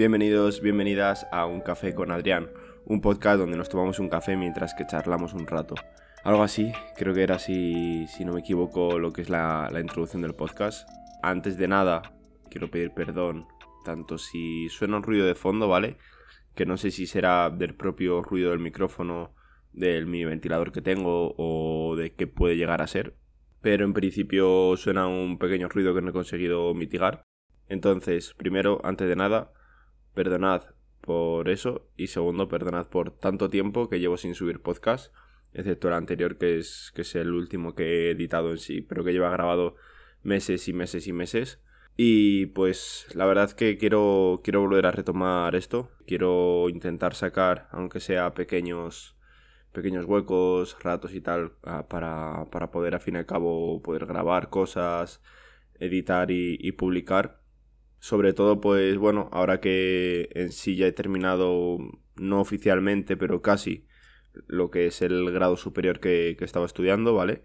Bienvenidos, 0.00 0.62
bienvenidas 0.62 1.26
a 1.30 1.44
Un 1.44 1.60
Café 1.60 1.94
con 1.94 2.10
Adrián, 2.10 2.48
un 2.86 3.02
podcast 3.02 3.38
donde 3.38 3.58
nos 3.58 3.68
tomamos 3.68 3.98
un 3.98 4.08
café 4.08 4.34
mientras 4.34 4.72
que 4.72 4.86
charlamos 4.86 5.34
un 5.34 5.46
rato. 5.46 5.74
Algo 6.24 6.42
así, 6.42 6.72
creo 6.96 7.12
que 7.12 7.22
era 7.22 7.34
así, 7.34 8.06
si 8.08 8.24
no 8.24 8.32
me 8.32 8.40
equivoco, 8.40 8.98
lo 8.98 9.12
que 9.12 9.20
es 9.20 9.28
la, 9.28 9.70
introducción 9.78 10.22
del 10.22 10.34
podcast. 10.34 10.88
Antes 11.22 11.58
de 11.58 11.68
nada, 11.68 12.00
quiero 12.48 12.70
pedir 12.70 12.92
perdón, 12.92 13.46
tanto 13.84 14.16
si 14.16 14.70
suena 14.70 14.96
un 14.96 15.02
ruido 15.02 15.26
de 15.26 15.34
fondo, 15.34 15.68
¿vale? 15.68 15.98
Que 16.54 16.64
no 16.64 16.78
sé 16.78 16.92
si 16.92 17.06
será 17.06 17.50
del 17.50 17.74
propio 17.74 18.22
ruido 18.22 18.52
del 18.52 18.58
micrófono, 18.58 19.34
del 19.74 20.06
mini 20.06 20.24
ventilador 20.24 20.72
que 20.72 20.80
tengo 20.80 21.34
o 21.36 21.94
de 21.94 22.14
qué 22.14 22.26
puede 22.26 22.56
llegar 22.56 22.80
a 22.80 22.86
ser. 22.86 23.18
Pero 23.60 23.84
en 23.84 23.92
principio 23.92 24.78
suena 24.78 25.08
un 25.08 25.38
pequeño 25.38 25.68
ruido 25.68 25.94
que 25.94 26.00
no 26.00 26.08
he 26.08 26.14
conseguido 26.14 26.72
mitigar. 26.72 27.22
Entonces, 27.68 28.32
primero, 28.32 28.80
antes 28.82 29.06
de 29.06 29.16
nada, 29.16 29.52
perdonad 30.14 30.64
por 31.00 31.48
eso 31.48 31.88
y 31.96 32.08
segundo, 32.08 32.48
perdonad 32.48 32.86
por 32.88 33.10
tanto 33.10 33.50
tiempo 33.50 33.88
que 33.88 34.00
llevo 34.00 34.16
sin 34.16 34.34
subir 34.34 34.60
podcast, 34.60 35.12
excepto 35.54 35.88
el 35.88 35.94
anterior 35.94 36.38
que 36.38 36.58
es, 36.58 36.92
que 36.94 37.02
es 37.02 37.14
el 37.14 37.32
último 37.32 37.74
que 37.74 37.84
he 37.84 38.10
editado 38.10 38.50
en 38.50 38.58
sí, 38.58 38.82
pero 38.82 39.04
que 39.04 39.12
lleva 39.12 39.30
grabado 39.30 39.76
meses 40.22 40.68
y 40.68 40.72
meses 40.72 41.06
y 41.06 41.12
meses. 41.12 41.60
Y 41.96 42.46
pues 42.46 43.06
la 43.14 43.26
verdad 43.26 43.50
que 43.52 43.76
quiero, 43.76 44.40
quiero 44.44 44.60
volver 44.60 44.86
a 44.86 44.92
retomar 44.92 45.54
esto, 45.54 45.90
quiero 46.06 46.68
intentar 46.68 47.14
sacar, 47.14 47.68
aunque 47.72 48.00
sea 48.00 48.32
pequeños 48.34 49.16
pequeños 49.72 50.04
huecos, 50.06 50.76
ratos 50.82 51.14
y 51.14 51.20
tal, 51.20 51.52
ah, 51.62 51.86
para, 51.88 52.46
para 52.50 52.70
poder 52.72 52.94
al 52.94 53.00
fin 53.00 53.14
y 53.14 53.18
al 53.18 53.26
cabo 53.26 53.80
poder 53.82 54.06
grabar 54.06 54.50
cosas, 54.50 55.22
editar 55.78 56.30
y 56.30 56.72
publicar 56.72 57.39
sobre 58.00 58.32
todo, 58.32 58.60
pues 58.60 58.96
bueno, 58.96 59.28
ahora 59.30 59.60
que 59.60 60.30
en 60.32 60.52
sí 60.52 60.74
ya 60.74 60.86
he 60.86 60.92
terminado, 60.92 61.78
no 62.16 62.40
oficialmente, 62.40 63.16
pero 63.16 63.42
casi, 63.42 63.86
lo 64.46 64.70
que 64.70 64.86
es 64.86 65.02
el 65.02 65.30
grado 65.30 65.56
superior 65.56 66.00
que, 66.00 66.36
estaba 66.40 66.64
estudiando, 66.64 67.14
¿vale? 67.14 67.42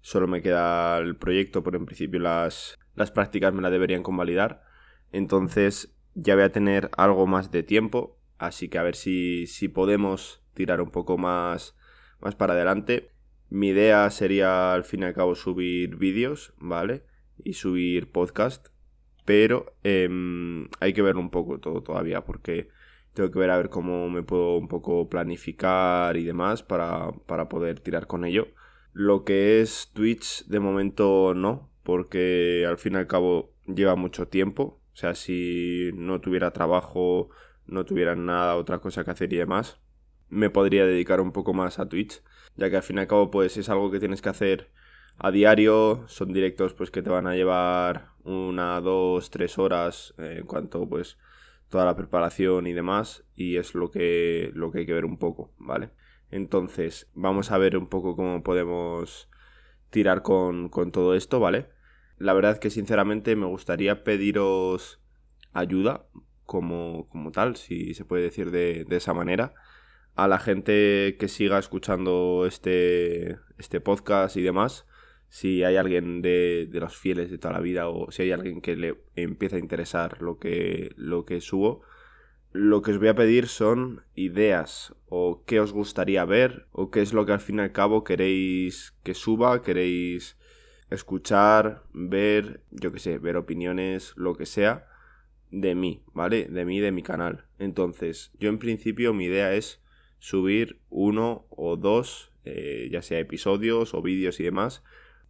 Solo 0.00 0.28
me 0.28 0.42
queda 0.42 0.98
el 0.98 1.16
proyecto, 1.16 1.64
pero 1.64 1.78
en 1.78 1.86
principio 1.86 2.20
las, 2.20 2.78
las 2.94 3.10
prácticas 3.10 3.52
me 3.52 3.62
la 3.62 3.70
deberían 3.70 4.04
convalidar. 4.04 4.62
Entonces 5.10 5.96
ya 6.14 6.36
voy 6.36 6.44
a 6.44 6.52
tener 6.52 6.88
algo 6.96 7.26
más 7.26 7.50
de 7.50 7.64
tiempo, 7.64 8.20
así 8.38 8.68
que 8.68 8.78
a 8.78 8.84
ver 8.84 8.94
si, 8.94 9.48
si 9.48 9.66
podemos 9.68 10.44
tirar 10.54 10.80
un 10.80 10.90
poco 10.90 11.18
más, 11.18 11.74
más 12.20 12.36
para 12.36 12.54
adelante. 12.54 13.10
Mi 13.50 13.68
idea 13.68 14.08
sería 14.10 14.72
al 14.72 14.84
fin 14.84 15.02
y 15.02 15.06
al 15.06 15.14
cabo 15.14 15.34
subir 15.34 15.96
vídeos, 15.96 16.54
¿vale? 16.58 17.04
Y 17.42 17.54
subir 17.54 18.12
podcast 18.12 18.68
pero 19.26 19.74
em, 19.82 20.68
hay 20.80 20.94
que 20.94 21.02
ver 21.02 21.16
un 21.16 21.30
poco 21.30 21.58
todo 21.58 21.82
todavía 21.82 22.24
porque 22.24 22.70
tengo 23.12 23.30
que 23.30 23.38
ver 23.38 23.50
a 23.50 23.56
ver 23.58 23.68
cómo 23.70 24.08
me 24.08 24.22
puedo 24.22 24.56
un 24.56 24.68
poco 24.68 25.08
planificar 25.10 26.16
y 26.16 26.24
demás 26.24 26.62
para, 26.62 27.12
para 27.26 27.48
poder 27.48 27.80
tirar 27.80 28.06
con 28.06 28.24
ello. 28.24 28.48
Lo 28.92 29.24
que 29.24 29.60
es 29.60 29.90
Twitch 29.92 30.46
de 30.46 30.60
momento 30.60 31.34
no, 31.34 31.70
porque 31.82 32.64
al 32.68 32.78
fin 32.78 32.94
y 32.94 32.96
al 32.96 33.06
cabo 33.06 33.52
lleva 33.66 33.96
mucho 33.96 34.28
tiempo. 34.28 34.80
O 34.92 34.96
sea, 34.96 35.14
si 35.14 35.90
no 35.94 36.20
tuviera 36.20 36.52
trabajo, 36.52 37.30
no 37.66 37.84
tuviera 37.84 38.14
nada, 38.16 38.56
otra 38.56 38.78
cosa 38.78 39.04
que 39.04 39.10
hacer 39.10 39.32
y 39.32 39.36
demás, 39.36 39.80
me 40.28 40.50
podría 40.50 40.86
dedicar 40.86 41.20
un 41.20 41.32
poco 41.32 41.52
más 41.52 41.78
a 41.78 41.88
Twitch, 41.88 42.22
ya 42.56 42.70
que 42.70 42.76
al 42.76 42.82
fin 42.82 42.96
y 42.98 43.00
al 43.00 43.06
cabo 43.08 43.30
pues 43.30 43.56
es 43.56 43.68
algo 43.68 43.90
que 43.90 43.98
tienes 43.98 44.22
que 44.22 44.28
hacer 44.28 44.70
a 45.18 45.30
diario, 45.30 46.04
son 46.08 46.32
directos 46.32 46.74
pues 46.74 46.90
que 46.90 47.02
te 47.02 47.10
van 47.10 47.26
a 47.26 47.34
llevar 47.34 48.10
una, 48.24 48.80
dos, 48.80 49.30
tres 49.30 49.58
horas 49.58 50.14
eh, 50.18 50.36
en 50.40 50.46
cuanto 50.46 50.88
pues 50.88 51.18
toda 51.68 51.84
la 51.84 51.96
preparación 51.96 52.66
y 52.66 52.72
demás 52.72 53.24
y 53.34 53.56
es 53.56 53.74
lo 53.74 53.90
que, 53.90 54.50
lo 54.54 54.70
que 54.70 54.80
hay 54.80 54.86
que 54.86 54.92
ver 54.92 55.04
un 55.04 55.18
poco, 55.18 55.52
¿vale? 55.58 55.90
Entonces 56.30 57.08
vamos 57.14 57.50
a 57.50 57.58
ver 57.58 57.76
un 57.76 57.88
poco 57.88 58.16
cómo 58.16 58.42
podemos 58.42 59.28
tirar 59.90 60.22
con, 60.22 60.68
con 60.68 60.92
todo 60.92 61.14
esto, 61.14 61.40
¿vale? 61.40 61.68
La 62.18 62.32
verdad 62.32 62.58
que 62.58 62.70
sinceramente 62.70 63.36
me 63.36 63.46
gustaría 63.46 64.04
pediros 64.04 65.00
ayuda 65.52 66.06
como, 66.44 67.08
como 67.08 67.32
tal, 67.32 67.56
si 67.56 67.94
se 67.94 68.04
puede 68.04 68.22
decir 68.24 68.50
de, 68.50 68.84
de 68.84 68.96
esa 68.96 69.14
manera 69.14 69.54
a 70.16 70.28
la 70.28 70.38
gente 70.38 71.16
que 71.18 71.28
siga 71.28 71.58
escuchando 71.58 72.44
este, 72.46 73.38
este 73.58 73.80
podcast 73.80 74.36
y 74.36 74.42
demás, 74.42 74.86
si 75.28 75.64
hay 75.64 75.76
alguien 75.76 76.22
de, 76.22 76.68
de, 76.70 76.80
los 76.80 76.96
fieles 76.96 77.30
de 77.30 77.38
toda 77.38 77.54
la 77.54 77.60
vida 77.60 77.88
o 77.88 78.10
si 78.10 78.22
hay 78.22 78.32
alguien 78.32 78.60
que 78.60 78.76
le 78.76 78.96
empieza 79.14 79.56
a 79.56 79.60
interesar 79.60 80.22
lo 80.22 80.38
que, 80.38 80.92
lo 80.96 81.24
que 81.24 81.40
subo, 81.40 81.82
lo 82.52 82.80
que 82.82 82.92
os 82.92 82.98
voy 82.98 83.08
a 83.08 83.14
pedir 83.14 83.48
son 83.48 84.02
ideas 84.14 84.94
o 85.08 85.44
qué 85.44 85.60
os 85.60 85.72
gustaría 85.72 86.24
ver 86.24 86.66
o 86.72 86.90
qué 86.90 87.02
es 87.02 87.12
lo 87.12 87.26
que 87.26 87.32
al 87.32 87.40
fin 87.40 87.58
y 87.58 87.60
al 87.60 87.72
cabo 87.72 88.02
queréis 88.02 88.96
que 89.02 89.14
suba, 89.14 89.62
queréis 89.62 90.38
escuchar, 90.90 91.82
ver, 91.92 92.62
yo 92.70 92.92
qué 92.92 92.98
sé, 92.98 93.18
ver 93.18 93.36
opiniones, 93.36 94.14
lo 94.16 94.36
que 94.36 94.46
sea 94.46 94.88
de 95.50 95.74
mí, 95.74 96.02
¿vale? 96.12 96.46
De 96.46 96.64
mí, 96.64 96.80
de 96.80 96.92
mi 96.92 97.02
canal. 97.02 97.46
Entonces, 97.58 98.32
yo 98.38 98.48
en 98.48 98.58
principio 98.58 99.12
mi 99.12 99.24
idea 99.26 99.54
es 99.54 99.82
subir 100.18 100.80
uno 100.88 101.46
o 101.50 101.76
dos, 101.76 102.32
eh, 102.44 102.88
ya 102.90 103.02
sea 103.02 103.18
episodios 103.18 103.94
o 103.94 104.02
vídeos 104.02 104.40
y 104.40 104.44
demás, 104.44 104.82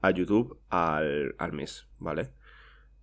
a 0.00 0.10
YouTube 0.10 0.58
al, 0.68 1.34
mes, 1.52 1.88
¿vale? 1.98 2.30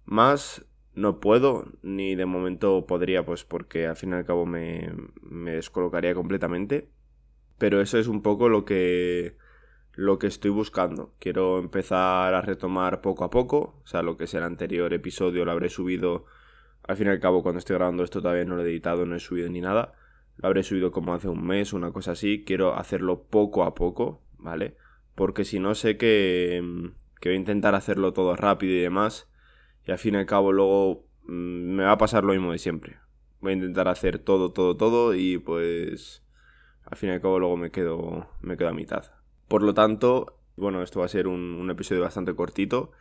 Más 0.06 0.66
no 0.94 1.20
puedo, 1.20 1.66
ni 1.82 2.16
de 2.16 2.26
momento 2.26 2.86
podría, 2.88 3.26
pues 3.26 3.44
porque 3.44 3.88
al 3.88 3.96
fin 3.96 4.12
y 4.12 4.14
al 4.14 4.26
cabo 4.26 4.46
me, 4.46 4.92
me 5.22 5.52
descolocaría 5.52 6.16
completamente. 6.16 6.90
Pero 7.58 7.82
eso 7.82 7.98
es 7.98 8.08
un 8.08 8.22
poco 8.22 8.50
lo 8.50 8.66
que, 8.66 9.38
lo 9.94 10.20
que 10.20 10.28
estoy 10.28 10.52
buscando. 10.52 11.14
Quiero 11.20 11.60
empezar 11.60 12.34
a 12.34 12.42
retomar 12.42 13.02
poco 13.02 13.24
a 13.24 13.30
poco. 13.30 13.82
O 13.84 13.88
sea, 13.88 14.04
lo 14.04 14.16
que 14.16 14.26
es 14.26 14.34
el 14.34 14.44
anterior 14.44 14.94
episodio 14.94 15.44
lo 15.44 15.52
habré 15.52 15.70
subido. 15.70 16.26
Al 16.84 16.98
fin 16.98 17.08
y 17.08 17.10
al 17.10 17.20
cabo, 17.20 17.42
cuando 17.44 17.60
estoy 17.60 17.76
grabando 17.76 18.04
esto 18.04 18.22
todavía 18.22 18.46
no 18.46 18.56
lo 18.56 18.64
he 18.64 18.70
editado, 18.70 19.06
no 19.06 19.16
he 19.16 19.20
subido 19.20 19.50
ni 19.50 19.62
nada. 19.62 19.94
Lo 20.38 20.48
habré 20.48 20.64
subido 20.64 20.92
como 20.92 21.14
hace 21.16 21.28
un 21.28 21.46
mes, 21.46 21.74
una 21.74 21.92
cosa 21.92 22.12
así. 22.12 22.44
Quiero 22.46 22.76
hacerlo 22.76 23.24
poco 23.24 23.64
a 23.64 23.74
poco, 23.74 24.22
¿vale? 24.38 24.78
Porque 25.18 25.46
si 25.46 25.60
no 25.60 25.74
sé 25.74 25.98
que, 25.98 26.62
mm, 26.64 26.90
que 27.20 27.30
voy 27.30 27.38
a 27.38 27.40
intentar 27.40 27.74
hacerlo 27.74 28.14
todo 28.14 28.36
rápido 28.36 28.76
y 28.76 28.82
demás, 28.82 29.28
y 29.84 29.92
al 29.92 29.98
fin 29.98 30.14
y 30.14 30.18
al 30.18 30.28
cabo 30.28 30.54
luego 30.54 31.08
mm, 31.24 31.76
me 31.76 31.84
va 31.86 31.94
a 31.94 31.98
pasar 31.98 32.24
lo 32.24 32.34
mismo 32.34 32.52
de 32.52 32.60
siempre. 32.60 32.98
Voy 33.42 33.54
a 33.54 33.56
intentar 33.56 33.88
hacer 33.88 34.20
todo, 34.20 34.54
todo, 34.54 34.78
todo 34.78 35.16
y 35.16 35.40
pues 35.40 36.24
al 36.86 36.98
fin 37.00 37.10
y 37.10 37.14
al 37.14 37.22
cabo 37.22 37.40
luego 37.40 37.58
me 37.58 37.72
quedo, 37.72 38.30
me 38.42 38.58
quedo 38.58 38.70
a 38.70 38.74
mitad. 38.74 39.06
Por 39.48 39.64
lo 39.64 39.74
tanto, 39.74 40.38
bueno, 40.56 40.84
esto 40.84 41.00
va 41.00 41.08
a 41.08 41.10
ser 41.10 41.26
un, 41.28 41.68
episodio 41.72 42.04
bastante 42.04 42.36
cortito. 42.36 42.92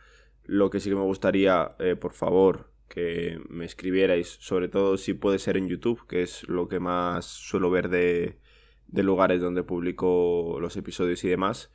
Lo 0.43 0.71
que 0.71 0.79
sí 0.79 0.89
que 0.89 0.95
me 0.95 1.03
gustaría, 1.03 1.75
eh, 1.77 1.95
por 1.95 2.13
favor, 2.13 2.71
que 2.89 3.39
me 3.47 3.65
escribierais, 3.65 4.37
sobre 4.39 4.69
todo 4.69 4.97
si 4.97 5.13
puede 5.13 5.37
ser 5.37 5.55
en 5.55 5.67
YouTube, 5.67 6.07
que 6.07 6.23
es 6.23 6.49
lo 6.49 6.67
que 6.67 6.79
más 6.79 7.25
suelo 7.25 7.69
ver 7.69 7.89
de, 7.89 8.39
de 8.87 9.03
lugares 9.03 9.39
donde 9.39 9.61
publico 9.61 10.57
los 10.59 10.75
episodios 10.77 11.23
y 11.23 11.29
demás 11.29 11.69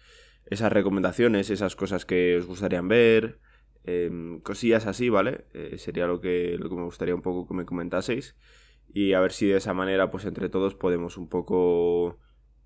esas 0.47 0.73
recomendaciones, 0.73 1.51
esas 1.51 1.77
cosas 1.77 2.05
que 2.05 2.37
os 2.37 2.47
gustarían 2.47 2.89
ver, 2.89 3.41
em, 3.85 4.41
cosillas 4.41 4.87
así, 4.87 5.09
¿vale? 5.09 5.47
Eh, 5.55 5.79
sería 5.79 6.07
lo 6.07 6.21
que, 6.21 6.57
lo 6.59 6.69
que 6.69 6.77
me 6.77 6.85
gustaría 6.85 7.15
un 7.15 7.23
poco 7.23 7.47
que 7.47 7.55
me 7.55 7.65
comentaseis. 7.65 8.37
Y 8.93 9.15
a 9.15 9.21
ver 9.21 9.33
si 9.33 9.47
de 9.47 9.57
esa 9.57 9.75
manera, 9.75 10.11
pues 10.11 10.25
entre 10.25 10.49
todos 10.49 10.75
podemos 10.75 11.17
un 11.17 11.29
poco 11.29 12.19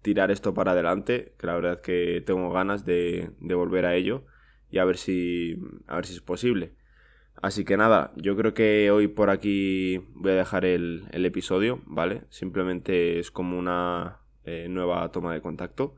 tirar 0.02 0.30
esto 0.30 0.54
para 0.54 0.72
adelante, 0.72 1.34
que 1.38 1.46
la 1.46 1.54
verdad 1.54 1.80
que 1.80 2.22
tengo 2.26 2.50
ganas 2.52 2.84
de, 2.84 3.32
de 3.40 3.54
volver 3.54 3.86
a 3.86 3.94
ello 3.94 4.24
y 4.70 4.78
a 4.78 4.84
ver 4.84 4.96
si, 4.96 5.56
a 5.86 5.96
ver 5.96 6.06
si 6.06 6.14
es 6.14 6.20
posible. 6.20 6.74
Así 7.42 7.64
que 7.64 7.76
nada, 7.76 8.12
yo 8.16 8.36
creo 8.36 8.54
que 8.54 8.90
hoy 8.90 9.08
por 9.08 9.30
aquí 9.30 9.98
voy 10.14 10.32
a 10.32 10.36
dejar 10.36 10.64
el, 10.64 11.04
el 11.12 11.26
episodio, 11.26 11.82
¿vale? 11.86 12.22
Simplemente 12.30 13.18
es 13.18 13.30
como 13.30 13.58
una 13.58 14.20
eh, 14.44 14.68
nueva 14.70 15.10
toma 15.12 15.34
de 15.34 15.42
contacto 15.42 15.96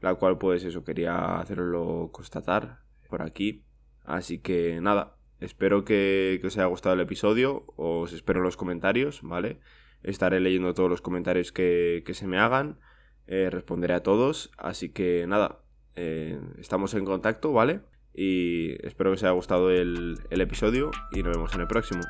la 0.00 0.14
cual 0.14 0.38
pues 0.38 0.64
eso 0.64 0.84
quería 0.84 1.38
hacerlo 1.38 2.10
constatar 2.12 2.80
por 3.08 3.22
aquí. 3.22 3.64
Así 4.04 4.38
que 4.38 4.80
nada, 4.80 5.16
espero 5.40 5.84
que, 5.84 6.40
os 6.44 6.56
haya 6.56 6.66
gustado 6.66 6.94
el 6.94 7.00
episodio, 7.00 7.64
os 7.76 8.12
espero 8.12 8.40
en 8.40 8.44
los 8.44 8.56
comentarios, 8.56 9.20
¿vale? 9.22 9.60
Estaré 10.02 10.40
leyendo 10.40 10.74
todos 10.74 10.88
los 10.88 11.02
comentarios 11.02 11.52
que, 11.52 12.02
se 12.12 12.26
me 12.26 12.38
hagan, 12.38 12.78
eh, 13.26 13.50
responderé 13.50 13.94
a 13.94 14.02
todos, 14.02 14.50
así 14.56 14.90
que 14.90 15.26
nada, 15.26 15.60
eh, 15.96 16.40
estamos 16.58 16.94
en 16.94 17.04
contacto, 17.04 17.52
¿vale? 17.52 17.80
Y 18.14 18.84
espero 18.86 19.10
que 19.10 19.14
os 19.14 19.22
haya 19.22 19.32
gustado 19.32 19.70
el, 19.70 20.18
el 20.30 20.40
episodio 20.40 20.90
y 21.12 21.22
nos 21.22 21.36
vemos 21.36 21.54
en 21.54 21.60
el 21.60 21.66
próximo. 21.66 22.02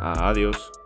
Adiós. 0.00 0.81